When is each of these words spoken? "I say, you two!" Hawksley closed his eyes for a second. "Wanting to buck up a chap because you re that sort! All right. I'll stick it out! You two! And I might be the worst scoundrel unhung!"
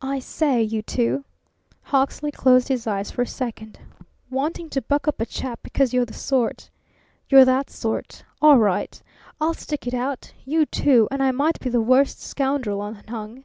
"I 0.00 0.20
say, 0.20 0.62
you 0.62 0.80
two!" 0.80 1.26
Hawksley 1.92 2.30
closed 2.32 2.68
his 2.68 2.86
eyes 2.86 3.10
for 3.10 3.20
a 3.20 3.26
second. 3.26 3.78
"Wanting 4.30 4.70
to 4.70 4.80
buck 4.80 5.06
up 5.06 5.20
a 5.20 5.26
chap 5.26 5.60
because 5.62 5.92
you 5.92 6.00
re 6.00 6.06
that 6.06 7.68
sort! 7.70 8.24
All 8.40 8.56
right. 8.58 9.02
I'll 9.38 9.52
stick 9.52 9.86
it 9.86 9.92
out! 9.92 10.32
You 10.46 10.64
two! 10.64 11.08
And 11.10 11.22
I 11.22 11.30
might 11.32 11.60
be 11.60 11.68
the 11.68 11.82
worst 11.82 12.22
scoundrel 12.22 12.82
unhung!" 12.82 13.44